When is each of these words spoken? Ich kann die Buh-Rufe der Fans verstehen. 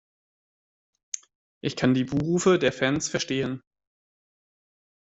Ich 1.63 1.75
kann 1.75 1.93
die 1.93 2.05
Buh-Rufe 2.05 2.57
der 2.57 2.73
Fans 2.73 3.07
verstehen. 3.07 3.61